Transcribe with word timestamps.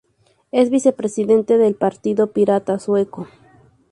Es 0.51 0.71
vicepresidente 0.71 1.59
del 1.59 1.75
Partido 1.75 2.31
Pirata 2.33 2.79
sueco. 2.79 3.27